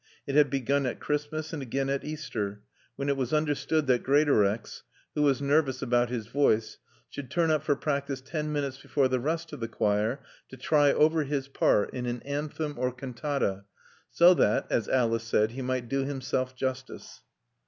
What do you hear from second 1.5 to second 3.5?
and again at Easter, when it was